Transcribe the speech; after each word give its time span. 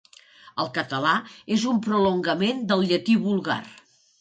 El 0.63 0.69
català 0.77 1.11
és 1.57 1.67
un 1.73 1.81
prolongament 1.89 2.65
del 2.73 2.85
llatí 2.93 3.19
vulgar. 3.29 3.63